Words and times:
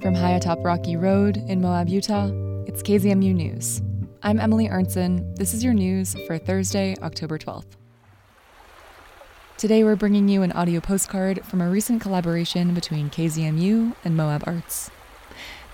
From 0.00 0.14
high 0.14 0.30
atop 0.30 0.64
Rocky 0.64 0.96
Road 0.96 1.36
in 1.36 1.60
Moab, 1.60 1.90
Utah, 1.90 2.30
it's 2.64 2.82
KZMU 2.82 3.34
News. 3.34 3.82
I'm 4.22 4.40
Emily 4.40 4.66
Arntsen. 4.66 5.36
This 5.36 5.52
is 5.52 5.62
your 5.62 5.74
news 5.74 6.16
for 6.26 6.38
Thursday, 6.38 6.96
October 7.02 7.36
12th. 7.36 7.76
Today, 9.58 9.84
we're 9.84 9.96
bringing 9.96 10.26
you 10.26 10.40
an 10.40 10.52
audio 10.52 10.80
postcard 10.80 11.44
from 11.44 11.60
a 11.60 11.68
recent 11.68 12.00
collaboration 12.00 12.72
between 12.72 13.10
KZMU 13.10 13.94
and 14.02 14.16
Moab 14.16 14.42
Arts. 14.46 14.90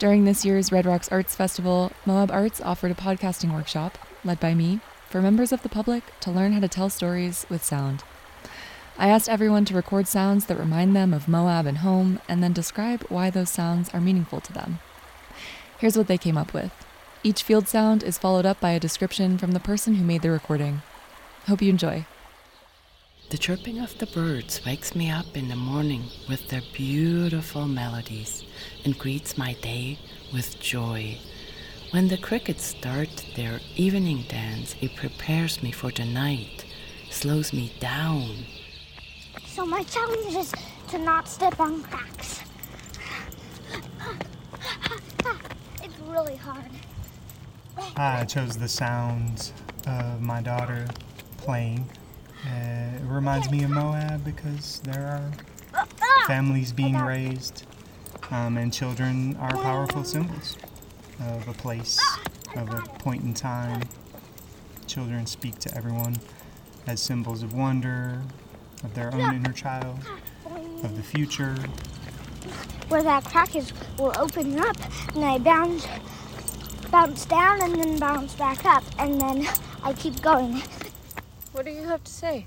During 0.01 0.25
this 0.25 0.45
year's 0.45 0.73
Red 0.73 0.87
Rocks 0.87 1.09
Arts 1.13 1.37
Festival, 1.37 1.93
Moab 2.05 2.33
Arts 2.33 2.61
offered 2.61 2.91
a 2.91 2.95
podcasting 2.95 3.55
workshop, 3.55 3.97
led 4.25 4.41
by 4.41 4.55
me, 4.55 4.81
for 5.09 5.23
members 5.23 5.53
of 5.53 5.63
the 5.63 5.69
public 5.69 6.03
to 6.19 6.33
learn 6.33 6.51
how 6.51 6.59
to 6.59 6.69
tell 6.69 6.91
stories 6.91 7.47
with 7.49 7.65
sound. 7.65 8.03
I 8.99 9.09
asked 9.09 9.29
everyone 9.29 9.67
to 9.67 9.75
record 9.75 10.09
sounds 10.09 10.47
that 10.47 10.59
remind 10.59 10.97
them 10.97 11.13
of 11.13 11.29
Moab 11.29 11.67
and 11.67 11.79
home, 11.79 12.19
and 12.29 12.43
then 12.43 12.55
describe 12.55 13.03
why 13.09 13.29
those 13.29 13.51
sounds 13.51 13.91
are 13.91 14.01
meaningful 14.01 14.41
to 14.41 14.53
them. 14.53 14.79
Here's 15.79 15.99
what 15.99 16.07
they 16.07 16.17
came 16.17 16.39
up 16.39 16.55
with. 16.55 16.73
Each 17.23 17.43
field 17.43 17.69
sound 17.69 18.03
is 18.03 18.17
followed 18.17 18.47
up 18.47 18.59
by 18.59 18.71
a 18.71 18.81
description 18.81 19.37
from 19.37 19.53
the 19.53 19.61
person 19.61 19.97
who 19.97 20.05
made 20.05 20.23
the 20.23 20.31
recording. 20.31 20.81
Hope 21.47 21.61
you 21.61 21.69
enjoy. 21.69 22.07
The 23.29 23.37
chirping 23.37 23.81
of 23.81 23.99
the 23.99 24.07
birds 24.07 24.65
wakes 24.65 24.95
me 24.95 25.11
up 25.11 25.37
in 25.37 25.49
the 25.49 25.57
morning 25.57 26.05
with 26.29 26.49
their 26.49 26.63
beautiful 26.73 27.67
melodies 27.67 28.45
and 28.85 28.99
greets 28.99 29.37
my 29.37 29.55
day 29.55 29.99
with 30.33 30.59
joy. 30.61 31.19
When 31.91 32.09
the 32.09 32.17
crickets 32.17 32.65
start 32.65 33.27
their 33.35 33.61
evening 33.75 34.25
dance, 34.29 34.75
it 34.81 34.97
prepares 34.97 35.63
me 35.63 35.73
for 35.73 35.91
the 35.91 36.05
night, 36.05 36.65
slows 37.11 37.53
me 37.53 37.73
down. 37.81 38.47
So 39.45 39.67
my 39.67 39.83
challenge 39.85 40.35
is 40.35 40.53
to 40.89 40.99
not 40.99 41.29
step 41.29 41.59
on 41.61 41.83
cracks. 41.83 42.43
it's 45.83 45.99
really 46.01 46.37
hard. 46.37 46.71
I 47.97 48.25
chose 48.25 48.57
the 48.57 48.69
sounds 48.69 49.53
of 49.87 50.21
my 50.21 50.41
daughter 50.41 50.87
playing 51.39 51.89
uh, 52.47 52.97
it 52.97 53.03
reminds 53.03 53.51
me 53.51 53.65
of 53.65 53.71
Moab 53.71 54.25
because 54.25 54.81
there 54.81 55.07
are 55.07 55.33
families 56.27 56.73
being 56.73 56.97
raised, 56.97 57.65
um, 58.31 58.57
and 58.57 58.73
children 58.73 59.37
are 59.37 59.53
powerful 59.57 60.05
symbols 60.05 60.57
of 61.21 61.49
a 61.49 61.53
place, 61.53 61.99
of 62.55 62.73
a 62.73 62.83
point 62.99 63.25
in 63.25 63.35
time. 63.35 63.83
Children 64.87 65.27
speak 65.27 65.59
to 65.61 65.77
everyone 65.77 66.17
as 66.87 67.01
symbols 67.03 67.43
of 67.43 67.53
wonder, 67.53 68.23
of 68.85 68.95
their 68.95 69.13
own 69.15 69.35
inner 69.35 69.53
child, 69.53 69.99
of 70.83 70.97
the 70.97 71.03
future. 71.03 71.57
Where 72.89 73.03
that 73.03 73.25
crack 73.25 73.57
is 73.57 73.73
will 73.99 74.13
open 74.19 74.59
up, 74.59 74.77
and 75.15 75.25
I 75.25 75.39
bounce, 75.39 75.87
bounce 76.91 77.25
down, 77.27 77.63
and 77.63 77.75
then 77.75 77.99
bounce 77.99 78.35
back 78.35 78.65
up, 78.65 78.85
and 78.99 79.21
then 79.21 79.49
I 79.83 79.93
keep 79.93 80.23
going. 80.23 80.63
What 81.53 81.65
do 81.65 81.71
you 81.71 81.85
have 81.85 82.05
to 82.05 82.13
say? 82.13 82.47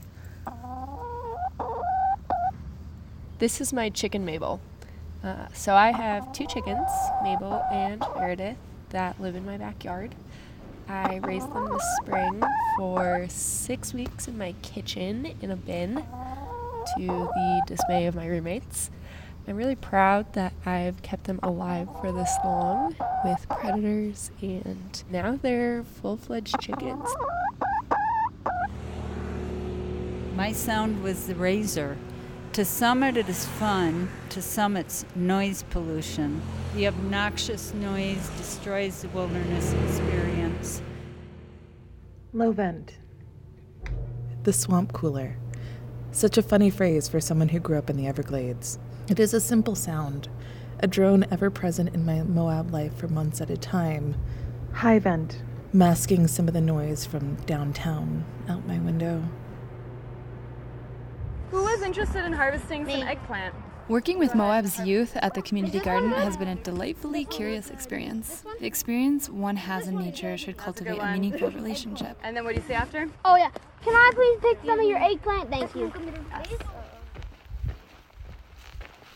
This 3.39 3.61
is 3.61 3.71
my 3.71 3.89
chicken 3.89 4.25
Mabel. 4.25 4.59
Uh, 5.23 5.47
so 5.53 5.73
I 5.73 5.91
have 5.91 6.31
two 6.31 6.45
chickens, 6.45 6.89
Mabel 7.23 7.65
and 7.71 8.03
Meredith, 8.15 8.57
that 8.89 9.19
live 9.19 9.35
in 9.35 9.45
my 9.45 9.57
backyard. 9.57 10.15
I 10.89 11.17
raised 11.17 11.53
them 11.53 11.69
this 11.69 11.97
spring 12.01 12.41
for 12.75 13.27
six 13.29 13.93
weeks 13.93 14.27
in 14.27 14.39
my 14.39 14.55
kitchen 14.63 15.35
in 15.39 15.51
a 15.51 15.55
bin 15.55 15.97
to 15.97 17.05
the 17.05 17.61
dismay 17.67 18.07
of 18.07 18.15
my 18.15 18.25
roommates. 18.25 18.89
I'm 19.47 19.55
really 19.55 19.75
proud 19.75 20.33
that 20.33 20.51
I've 20.65 20.99
kept 21.03 21.25
them 21.25 21.39
alive 21.43 21.87
for 22.01 22.11
this 22.11 22.35
long 22.43 22.95
with 23.23 23.47
predators, 23.49 24.31
and 24.41 25.03
now 25.11 25.37
they're 25.39 25.83
full 25.83 26.17
fledged 26.17 26.59
chickens. 26.59 27.07
My 30.35 30.51
sound 30.51 31.03
was 31.03 31.27
the 31.27 31.35
razor. 31.35 31.97
To 32.53 32.65
some, 32.65 33.03
it 33.03 33.15
is 33.29 33.45
fun, 33.45 34.09
to 34.29 34.41
some, 34.41 34.75
it's 34.75 35.05
noise 35.15 35.63
pollution. 35.69 36.41
The 36.73 36.87
obnoxious 36.87 37.75
noise 37.75 38.27
destroys 38.37 39.03
the 39.03 39.09
wilderness 39.09 39.71
experience. 39.73 40.48
Low 42.33 42.51
vent. 42.51 42.97
The 44.43 44.53
swamp 44.53 44.93
cooler. 44.93 45.37
Such 46.11 46.37
a 46.37 46.43
funny 46.43 46.69
phrase 46.69 47.07
for 47.07 47.19
someone 47.19 47.49
who 47.49 47.59
grew 47.59 47.77
up 47.77 47.89
in 47.89 47.97
the 47.97 48.07
Everglades. 48.07 48.79
It 49.07 49.19
is 49.19 49.33
a 49.33 49.41
simple 49.41 49.75
sound, 49.75 50.29
a 50.79 50.87
drone 50.87 51.25
ever 51.31 51.49
present 51.49 51.93
in 51.93 52.05
my 52.05 52.23
Moab 52.23 52.71
life 52.71 52.95
for 52.95 53.07
months 53.07 53.41
at 53.41 53.49
a 53.49 53.57
time. 53.57 54.15
High 54.73 54.99
vent. 54.99 55.41
Masking 55.71 56.27
some 56.27 56.47
of 56.47 56.53
the 56.53 56.61
noise 56.61 57.05
from 57.05 57.35
downtown 57.45 58.25
out 58.47 58.65
my 58.65 58.79
window. 58.79 59.23
Who 61.51 61.67
is 61.67 61.81
interested 61.81 62.25
in 62.25 62.33
harvesting 62.33 62.85
some 62.85 63.03
eggplant? 63.03 63.53
Working 63.89 64.19
with 64.19 64.35
Moab's 64.35 64.79
youth 64.79 65.17
at 65.17 65.33
the 65.33 65.41
community 65.41 65.79
garden 65.79 66.11
has 66.11 66.37
been 66.37 66.47
a 66.47 66.53
delightfully 66.53 67.25
curious 67.25 67.71
experience. 67.71 68.43
The 68.59 68.67
experience 68.67 69.31
one 69.31 69.55
has 69.55 69.87
in 69.87 69.97
nature 69.97 70.37
should 70.37 70.57
cultivate 70.57 70.99
a 70.99 71.11
meaningful 71.11 71.49
relationship. 71.49 72.15
And 72.21 72.37
then 72.37 72.43
what 72.43 72.53
do 72.53 72.61
you 72.61 72.67
say 72.67 72.75
after? 72.75 73.09
Oh 73.25 73.35
yeah. 73.35 73.49
Can 73.81 73.95
I 73.95 74.11
please 74.13 74.39
pick 74.41 74.63
some 74.63 74.79
of 74.79 74.85
your 74.85 74.99
eggplant? 74.99 75.49
Thank 75.49 75.73
you. 75.73 75.91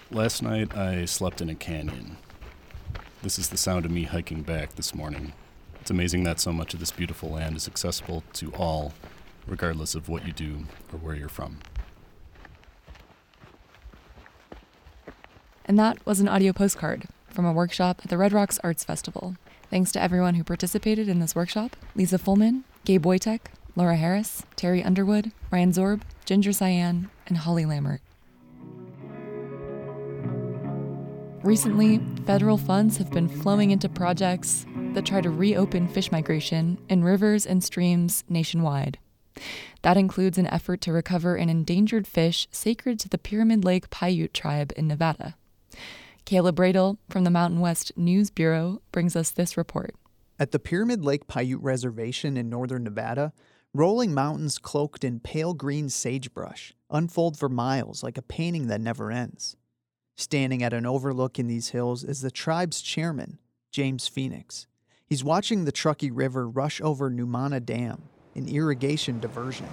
Last 0.10 0.42
night 0.42 0.76
I 0.76 1.06
slept 1.06 1.40
in 1.40 1.52
a 1.52 1.56
canyon. 1.56 2.18
This 3.22 3.38
is 3.38 3.50
the 3.50 3.58
sound 3.58 3.86
of 3.86 3.92
me 3.92 4.06
hiking 4.06 4.42
back 4.42 4.74
this 4.74 4.96
morning. 4.96 5.34
It's 5.82 5.92
amazing 5.92 6.24
that 6.24 6.40
so 6.40 6.52
much 6.52 6.74
of 6.74 6.80
this 6.80 6.92
beautiful 6.92 7.30
land 7.30 7.58
is 7.58 7.68
accessible 7.68 8.24
to 8.34 8.52
all, 8.54 8.94
regardless 9.46 9.94
of 9.94 10.10
what 10.10 10.26
you 10.26 10.34
do 10.34 10.66
or 10.92 10.98
where 10.98 11.14
you're 11.14 11.30
from. 11.30 11.60
And 15.74 15.80
that 15.80 16.06
was 16.06 16.20
an 16.20 16.28
audio 16.28 16.54
postcard 16.54 17.08
from 17.30 17.48
a 17.48 17.52
workshop 17.52 18.02
at 18.04 18.12
the 18.12 18.18
Red 18.20 18.32
Rocks 18.32 18.60
Arts 18.64 18.84
Festival. 18.84 19.38
Thanks 19.72 19.92
to 19.94 20.00
everyone 20.00 20.36
who 20.36 20.44
participated 20.44 21.10
in 21.10 21.20
this 21.20 21.34
workshop 21.34 21.76
Lisa 21.96 22.20
Fullman, 22.20 22.62
Gabe 22.86 23.04
Wojtek, 23.04 23.40
Laura 23.76 23.96
Harris, 23.96 24.44
Terry 24.56 24.84
Underwood, 24.84 25.32
Ryan 25.50 25.72
Zorb, 25.72 26.02
Ginger 26.26 26.54
Cyan, 26.54 27.10
and 27.26 27.38
Holly 27.40 27.64
Lammert. 27.64 28.02
Recently, 31.42 32.00
federal 32.28 32.60
funds 32.60 32.98
have 32.98 33.10
been 33.10 33.28
flowing 33.28 33.72
into 33.72 33.90
projects 33.90 34.68
that 34.94 35.08
try 35.08 35.22
to 35.22 35.32
reopen 35.32 35.88
fish 35.88 36.12
migration 36.12 36.78
in 36.88 37.04
rivers 37.04 37.48
and 37.48 37.64
streams 37.64 38.24
nationwide. 38.30 39.00
That 39.82 39.98
includes 39.98 40.38
an 40.38 40.46
effort 40.46 40.82
to 40.82 40.94
recover 40.94 41.36
an 41.36 41.50
endangered 41.50 42.06
fish 42.06 42.48
sacred 42.52 43.00
to 43.00 43.10
the 43.10 43.18
Pyramid 43.18 43.66
Lake 43.66 43.90
Paiute 43.90 44.34
tribe 44.34 44.72
in 44.78 44.88
Nevada. 44.88 45.34
Kaleb 46.26 46.56
Roedel 46.56 46.98
from 47.10 47.24
the 47.24 47.30
Mountain 47.30 47.60
West 47.60 47.92
News 47.98 48.30
Bureau 48.30 48.82
brings 48.92 49.16
us 49.16 49.30
this 49.30 49.58
report. 49.58 49.96
At 50.40 50.52
the 50.52 50.60
Pyramid 50.60 51.04
Lake 51.04 51.28
Paiute 51.28 51.62
Reservation 51.62 52.38
in 52.38 52.50
northern 52.50 52.84
Nevada, 52.84 53.34
rolling 53.74 54.14
mountains 54.14 54.58
cloaked 54.58 55.04
in 55.04 55.20
pale 55.20 55.54
green 55.54 55.90
sagebrush 55.90 56.74
unfold 56.90 57.38
for 57.38 57.50
miles 57.50 58.04
like 58.04 58.18
a 58.18 58.22
painting 58.22 58.68
that 58.68 58.82
never 58.82 59.12
ends. 59.12 59.58
Standing 60.16 60.62
at 60.62 60.74
an 60.74 60.86
overlook 60.86 61.40
in 61.40 61.48
these 61.48 61.70
hills 61.70 62.04
is 62.04 62.22
the 62.22 62.32
tribe's 62.32 62.82
chairman, 62.82 63.40
James 63.72 64.08
Phoenix. 64.08 64.68
He's 65.06 65.24
watching 65.24 65.66
the 65.66 65.72
Truckee 65.72 66.12
River 66.12 66.48
rush 66.48 66.80
over 66.82 67.10
Numana 67.10 67.64
Dam, 67.64 68.04
an 68.36 68.48
irrigation 68.48 69.20
diversion. 69.20 69.68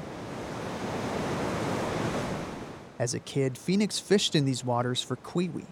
As 2.98 3.14
a 3.14 3.20
kid, 3.20 3.56
Phoenix 3.56 3.98
fished 3.98 4.34
in 4.34 4.44
these 4.44 4.64
waters 4.64 5.02
for 5.02 5.16
cui-ui, 5.16 5.64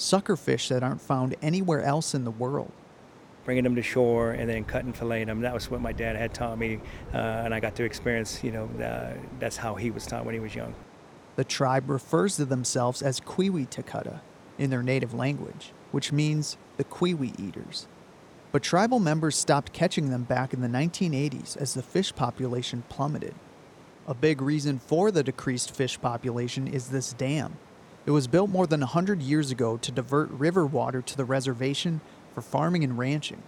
sucker 0.00 0.36
fish 0.36 0.68
that 0.68 0.82
aren't 0.82 1.00
found 1.00 1.36
anywhere 1.42 1.82
else 1.82 2.14
in 2.14 2.24
the 2.24 2.30
world. 2.30 2.72
Bringing 3.44 3.64
them 3.64 3.74
to 3.74 3.82
shore 3.82 4.32
and 4.32 4.48
then 4.48 4.64
cutting, 4.64 4.92
filleting 4.92 5.26
them. 5.26 5.40
That 5.40 5.54
was 5.54 5.70
what 5.70 5.80
my 5.80 5.92
dad 5.92 6.16
had 6.16 6.34
taught 6.34 6.58
me, 6.58 6.80
uh, 7.12 7.16
and 7.16 7.54
I 7.54 7.60
got 7.60 7.74
to 7.76 7.84
experience. 7.84 8.44
You 8.44 8.52
know, 8.52 8.64
uh, 8.82 9.14
that's 9.38 9.56
how 9.56 9.74
he 9.74 9.90
was 9.90 10.06
taught 10.06 10.24
when 10.24 10.34
he 10.34 10.40
was 10.40 10.54
young. 10.54 10.74
The 11.36 11.44
tribe 11.44 11.88
refers 11.88 12.36
to 12.36 12.44
themselves 12.44 13.02
as 13.02 13.20
Cui-ui 13.20 13.66
Takata 13.66 14.20
in 14.58 14.70
their 14.70 14.82
native 14.82 15.14
language, 15.14 15.72
which 15.90 16.12
means 16.12 16.58
the 16.76 16.84
Cui-ui 16.84 17.32
eaters. 17.38 17.86
But 18.52 18.62
tribal 18.62 18.98
members 18.98 19.36
stopped 19.36 19.72
catching 19.72 20.10
them 20.10 20.24
back 20.24 20.52
in 20.52 20.60
the 20.60 20.68
1980s 20.68 21.56
as 21.56 21.74
the 21.74 21.82
fish 21.82 22.14
population 22.14 22.82
plummeted. 22.88 23.34
A 24.06 24.14
big 24.14 24.42
reason 24.42 24.78
for 24.80 25.10
the 25.10 25.22
decreased 25.22 25.74
fish 25.74 26.00
population 26.00 26.66
is 26.66 26.88
this 26.88 27.12
dam, 27.12 27.56
it 28.06 28.10
was 28.10 28.26
built 28.26 28.50
more 28.50 28.66
than 28.66 28.80
100 28.80 29.22
years 29.22 29.50
ago 29.50 29.76
to 29.76 29.92
divert 29.92 30.30
river 30.30 30.64
water 30.64 31.02
to 31.02 31.16
the 31.16 31.24
reservation 31.24 32.00
for 32.34 32.40
farming 32.40 32.82
and 32.84 32.98
ranching, 32.98 33.42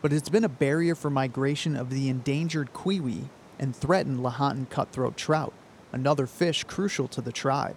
but 0.00 0.12
it's 0.12 0.28
been 0.28 0.44
a 0.44 0.48
barrier 0.48 0.94
for 0.94 1.10
migration 1.10 1.76
of 1.76 1.90
the 1.90 2.08
endangered 2.08 2.72
cui-ui 2.72 3.28
and 3.58 3.76
threatened 3.76 4.20
Lahontan 4.20 4.68
cutthroat 4.68 5.16
trout, 5.16 5.52
another 5.92 6.26
fish 6.26 6.64
crucial 6.64 7.06
to 7.08 7.20
the 7.20 7.32
tribe. 7.32 7.76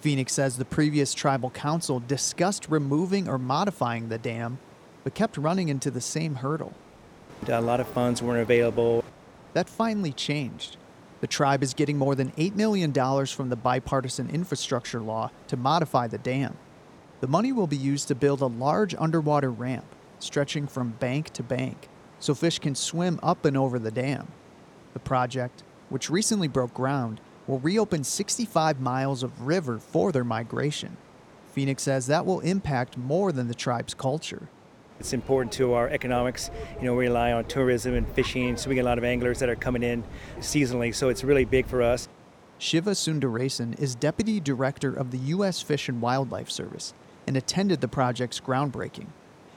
Phoenix 0.00 0.32
says 0.32 0.56
the 0.56 0.64
previous 0.64 1.14
tribal 1.14 1.50
council 1.50 2.00
discussed 2.00 2.68
removing 2.68 3.28
or 3.28 3.38
modifying 3.38 4.08
the 4.08 4.18
dam, 4.18 4.58
but 5.04 5.14
kept 5.14 5.36
running 5.36 5.68
into 5.68 5.90
the 5.90 6.00
same 6.00 6.36
hurdle. 6.36 6.72
A 7.46 7.60
lot 7.60 7.80
of 7.80 7.88
funds 7.88 8.22
weren't 8.22 8.42
available. 8.42 9.04
That 9.52 9.68
finally 9.68 10.12
changed. 10.12 10.76
The 11.22 11.28
tribe 11.28 11.62
is 11.62 11.72
getting 11.72 11.98
more 11.98 12.16
than 12.16 12.32
$8 12.32 12.56
million 12.56 12.92
from 13.26 13.48
the 13.48 13.54
bipartisan 13.54 14.28
infrastructure 14.28 15.00
law 15.00 15.30
to 15.46 15.56
modify 15.56 16.08
the 16.08 16.18
dam. 16.18 16.56
The 17.20 17.28
money 17.28 17.52
will 17.52 17.68
be 17.68 17.76
used 17.76 18.08
to 18.08 18.16
build 18.16 18.40
a 18.40 18.46
large 18.46 18.92
underwater 18.98 19.48
ramp 19.48 19.84
stretching 20.18 20.66
from 20.66 20.90
bank 20.98 21.30
to 21.34 21.44
bank 21.44 21.88
so 22.18 22.34
fish 22.34 22.58
can 22.58 22.74
swim 22.74 23.20
up 23.22 23.44
and 23.44 23.56
over 23.56 23.78
the 23.78 23.92
dam. 23.92 24.32
The 24.94 24.98
project, 24.98 25.62
which 25.90 26.10
recently 26.10 26.48
broke 26.48 26.74
ground, 26.74 27.20
will 27.46 27.60
reopen 27.60 28.02
65 28.02 28.80
miles 28.80 29.22
of 29.22 29.46
river 29.46 29.78
for 29.78 30.10
their 30.10 30.24
migration. 30.24 30.96
Phoenix 31.52 31.84
says 31.84 32.08
that 32.08 32.26
will 32.26 32.40
impact 32.40 32.98
more 32.98 33.30
than 33.30 33.46
the 33.46 33.54
tribe's 33.54 33.94
culture. 33.94 34.48
It's 35.02 35.12
important 35.12 35.52
to 35.54 35.72
our 35.72 35.88
economics. 35.88 36.48
You 36.78 36.86
know, 36.86 36.94
we 36.94 37.08
rely 37.08 37.32
on 37.32 37.46
tourism 37.46 37.94
and 37.94 38.06
fishing, 38.12 38.56
so 38.56 38.68
we 38.68 38.76
get 38.76 38.82
a 38.82 38.84
lot 38.84 38.98
of 38.98 39.04
anglers 39.04 39.40
that 39.40 39.48
are 39.48 39.56
coming 39.56 39.82
in 39.82 40.04
seasonally, 40.38 40.94
so 40.94 41.08
it's 41.08 41.24
really 41.24 41.44
big 41.44 41.66
for 41.66 41.82
us. 41.82 42.08
Shiva 42.58 42.92
Sundaresan 42.92 43.76
is 43.80 43.96
Deputy 43.96 44.38
Director 44.38 44.94
of 44.94 45.10
the 45.10 45.18
U.S. 45.18 45.60
Fish 45.60 45.88
and 45.88 46.00
Wildlife 46.00 46.48
Service 46.48 46.94
and 47.26 47.36
attended 47.36 47.80
the 47.80 47.88
project's 47.88 48.38
groundbreaking. 48.38 49.08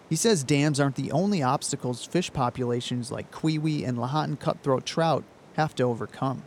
He 0.10 0.16
says 0.16 0.44
dams 0.44 0.80
aren't 0.80 0.96
the 0.96 1.12
only 1.12 1.44
obstacles 1.44 2.04
fish 2.04 2.34
populations 2.34 3.12
like 3.12 3.30
cui-ui 3.30 3.86
and 3.86 4.00
Lahontan 4.00 4.40
cutthroat 4.40 4.84
trout 4.84 5.24
have 5.58 5.76
to 5.76 5.84
overcome. 5.84 6.42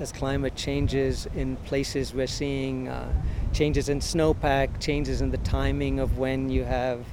As 0.00 0.10
climate 0.10 0.56
changes 0.56 1.28
in 1.36 1.54
places, 1.58 2.12
we're 2.12 2.26
seeing 2.26 2.88
uh, 2.88 3.08
changes 3.52 3.88
in 3.88 4.00
snowpack, 4.00 4.80
changes 4.80 5.20
in 5.20 5.30
the 5.30 5.38
timing 5.38 6.00
of 6.00 6.18
when 6.18 6.50
you 6.50 6.64
have 6.64 7.06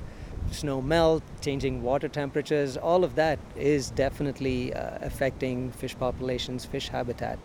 snow 0.53 0.81
melt, 0.81 1.23
changing 1.41 1.83
water 1.83 2.07
temperatures. 2.07 2.77
All 2.77 3.03
of 3.03 3.15
that 3.15 3.39
is 3.55 3.89
definitely 3.89 4.73
uh, 4.73 4.99
affecting 5.01 5.71
fish 5.71 5.97
populations, 5.97 6.65
fish 6.65 6.89
habitat. 6.89 7.39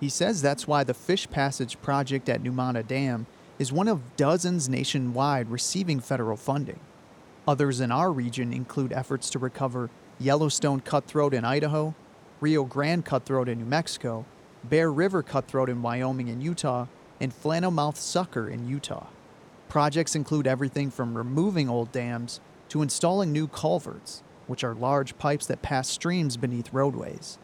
He 0.00 0.08
says 0.08 0.42
that's 0.42 0.68
why 0.68 0.84
the 0.84 0.94
Fish 0.94 1.28
Passage 1.28 1.80
project 1.82 2.28
at 2.28 2.42
Numana 2.42 2.86
Dam 2.86 3.26
is 3.58 3.72
one 3.72 3.88
of 3.88 4.16
dozens 4.16 4.68
nationwide 4.68 5.50
receiving 5.50 5.98
federal 5.98 6.36
funding. 6.36 6.78
Others 7.48 7.80
in 7.80 7.90
our 7.90 8.12
region 8.12 8.52
include 8.52 8.92
efforts 8.92 9.30
to 9.30 9.38
recover 9.38 9.90
Yellowstone 10.20 10.80
cutthroat 10.80 11.34
in 11.34 11.44
Idaho, 11.44 11.94
Rio 12.40 12.64
Grande 12.64 13.04
cutthroat 13.04 13.48
in 13.48 13.58
New 13.58 13.64
Mexico, 13.64 14.24
Bear 14.62 14.92
River 14.92 15.22
cutthroat 15.22 15.68
in 15.68 15.82
Wyoming 15.82 16.28
and 16.28 16.42
Utah, 16.42 16.86
and 17.20 17.32
flannelmouth 17.32 17.96
sucker 17.96 18.48
in 18.48 18.68
Utah. 18.68 19.06
Projects 19.68 20.14
include 20.14 20.46
everything 20.46 20.90
from 20.90 21.16
removing 21.16 21.68
old 21.68 21.90
dams 21.90 22.40
to 22.68 22.82
installing 22.82 23.32
new 23.32 23.48
culverts, 23.48 24.22
which 24.46 24.64
are 24.64 24.74
large 24.74 25.18
pipes 25.18 25.46
that 25.46 25.62
pass 25.62 25.88
streams 25.88 26.36
beneath 26.36 26.72
roadways. 26.72 27.38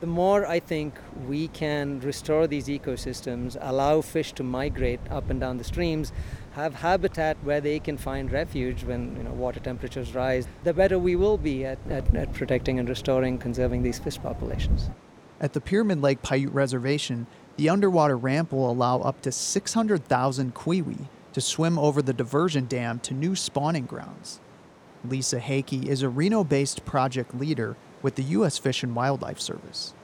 The 0.00 0.06
more 0.06 0.46
I 0.46 0.60
think 0.60 0.94
we 1.26 1.48
can 1.48 1.98
restore 2.00 2.46
these 2.46 2.68
ecosystems, 2.68 3.56
allow 3.60 4.00
fish 4.00 4.32
to 4.34 4.44
migrate 4.44 5.00
up 5.10 5.28
and 5.28 5.40
down 5.40 5.58
the 5.58 5.64
streams, 5.64 6.12
have 6.52 6.74
habitat 6.74 7.36
where 7.42 7.60
they 7.60 7.80
can 7.80 7.96
find 7.96 8.30
refuge 8.30 8.84
when 8.84 9.16
you 9.16 9.24
know, 9.24 9.32
water 9.32 9.58
temperatures 9.58 10.14
rise, 10.14 10.46
the 10.62 10.72
better 10.72 11.00
we 11.00 11.16
will 11.16 11.36
be 11.36 11.64
at, 11.64 11.78
at, 11.90 12.14
at 12.14 12.32
protecting 12.32 12.78
and 12.78 12.88
restoring, 12.88 13.38
conserving 13.38 13.82
these 13.82 13.98
fish 13.98 14.20
populations. 14.22 14.88
At 15.40 15.52
the 15.52 15.60
Pyramid 15.60 16.00
Lake 16.00 16.22
Paiute 16.22 16.52
Reservation, 16.52 17.26
the 17.56 17.68
underwater 17.68 18.16
ramp 18.16 18.52
will 18.52 18.70
allow 18.70 19.00
up 19.00 19.20
to 19.22 19.32
600,000 19.32 20.54
cui-ui 20.54 21.08
to 21.32 21.40
swim 21.40 21.76
over 21.76 22.02
the 22.02 22.12
diversion 22.12 22.66
dam 22.66 23.00
to 23.00 23.14
new 23.14 23.34
spawning 23.34 23.86
grounds. 23.86 24.40
Lisa 25.04 25.40
Heki 25.40 25.86
is 25.86 26.02
a 26.02 26.08
Reno 26.08 26.44
based 26.44 26.84
project 26.84 27.34
leader 27.34 27.76
with 28.02 28.14
the 28.14 28.22
U.S. 28.24 28.58
Fish 28.58 28.82
and 28.82 28.94
Wildlife 28.94 29.40
Service. 29.40 29.94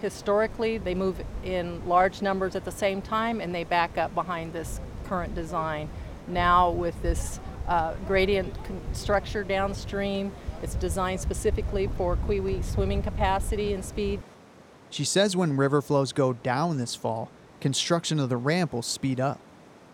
Historically, 0.00 0.78
they 0.78 0.94
move 0.94 1.22
in 1.44 1.86
large 1.88 2.20
numbers 2.20 2.54
at 2.54 2.64
the 2.64 2.72
same 2.72 3.00
time 3.00 3.40
and 3.40 3.54
they 3.54 3.64
back 3.64 3.96
up 3.96 4.14
behind 4.14 4.52
this 4.52 4.80
current 5.04 5.34
design. 5.34 5.88
Now, 6.28 6.70
with 6.70 7.00
this 7.02 7.40
uh, 7.66 7.94
gradient 8.06 8.54
structure 8.92 9.42
downstream, 9.42 10.32
it's 10.62 10.74
designed 10.74 11.20
specifically 11.20 11.88
for 11.96 12.16
cui-ui 12.16 12.62
swimming 12.62 13.02
capacity 13.02 13.72
and 13.72 13.84
speed. 13.84 14.20
She 14.90 15.04
says 15.04 15.36
when 15.36 15.56
river 15.56 15.82
flows 15.82 16.12
go 16.12 16.32
down 16.32 16.78
this 16.78 16.94
fall, 16.94 17.30
construction 17.60 18.20
of 18.20 18.28
the 18.28 18.36
ramp 18.36 18.72
will 18.72 18.82
speed 18.82 19.18
up. 19.18 19.40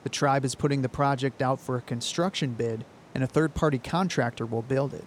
The 0.03 0.09
tribe 0.09 0.44
is 0.44 0.55
putting 0.55 0.82
the 0.82 0.88
project 0.88 1.41
out 1.41 1.61
for 1.61 1.76
a 1.76 1.81
construction 1.81 2.55
bid, 2.55 2.85
and 3.14 3.23
a 3.23 3.26
third 3.26 3.55
party 3.55 3.79
contractor 3.79 4.47
will 4.47 4.62
build 4.62 4.94
it. 4.94 5.05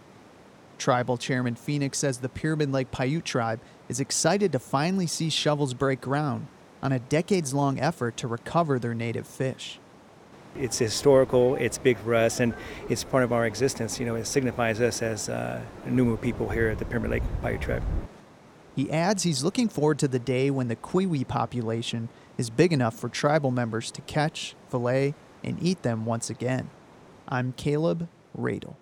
Tribal 0.78 1.18
Chairman 1.18 1.56
Phoenix 1.56 1.98
says 2.00 2.18
the 2.20 2.30
Pyramid 2.30 2.72
Lake 2.72 2.92
Paiute 2.92 3.24
tribe 3.24 3.60
is 3.88 4.00
excited 4.00 4.52
to 4.52 4.60
finally 4.60 5.08
see 5.08 5.30
shovels 5.30 5.74
break 5.74 6.02
ground 6.02 6.48
on 6.82 6.92
a 6.92 7.00
decades 7.00 7.54
long 7.54 7.80
effort 7.80 8.18
to 8.18 8.28
recover 8.28 8.78
their 8.78 8.94
native 8.94 9.26
fish. 9.26 9.80
It's 10.58 10.78
historical, 10.78 11.56
it's 11.56 11.78
big 11.78 11.98
for 11.98 12.16
us, 12.16 12.40
and 12.40 12.54
it's 12.90 13.04
part 13.04 13.24
of 13.24 13.34
our 13.34 13.46
existence. 13.46 14.00
You 14.00 14.06
know, 14.06 14.16
it 14.16 14.26
signifies 14.26 14.80
us 14.80 15.02
as 15.02 15.28
uh, 15.28 15.62
Numu 15.86 16.20
people 16.20 16.50
here 16.50 16.70
at 16.70 16.80
the 16.80 16.86
Pyramid 16.86 17.12
Lake 17.12 17.24
Paiute 17.42 17.62
tribe. 17.62 17.84
He 18.76 18.92
adds 18.92 19.24
he's 19.24 19.44
looking 19.44 19.70
forward 19.70 20.00
to 20.00 20.08
the 20.08 20.20
day 20.20 20.50
when 20.52 20.68
the 20.68 20.76
cui-ui 20.76 21.24
population 21.24 22.10
is 22.38 22.50
big 22.50 22.74
enough 22.74 22.94
for 22.94 23.10
tribal 23.10 23.52
members 23.52 23.90
to 23.92 24.02
catch, 24.02 24.56
fillet, 24.70 25.14
and 25.44 25.62
eat 25.62 25.82
them 25.82 26.06
once 26.06 26.30
again. 26.30 26.70
I'm 27.28 27.54
Kaleb 27.54 28.08
Roedel. 28.38 28.76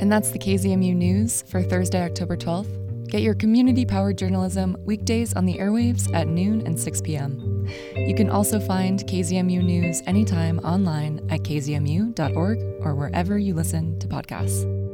And 0.00 0.12
that's 0.12 0.30
the 0.30 0.38
KZMU 0.38 0.94
News 0.94 1.42
for 1.42 1.62
Thursday, 1.62 2.02
October 2.02 2.36
12th. 2.36 3.08
Get 3.08 3.22
your 3.22 3.34
community 3.34 3.86
powered 3.86 4.18
journalism 4.18 4.76
weekdays 4.84 5.32
on 5.32 5.46
the 5.46 5.58
airwaves 5.58 6.12
at 6.14 6.28
noon 6.28 6.66
and 6.66 6.78
6 6.78 7.00
p.m. 7.00 7.66
You 7.96 8.14
can 8.14 8.28
also 8.28 8.60
find 8.60 9.00
KZMU 9.00 9.62
News 9.62 10.02
anytime 10.06 10.58
online 10.60 11.26
at 11.30 11.40
kzmu.org 11.40 12.58
or 12.80 12.94
wherever 12.94 13.38
you 13.38 13.54
listen 13.54 13.98
to 14.00 14.08
podcasts. 14.08 14.87